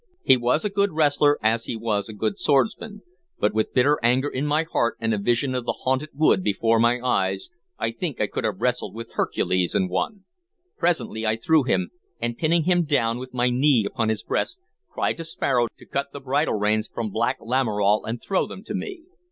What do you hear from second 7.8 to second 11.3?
think I could have wrestled with Hercules and won. Presently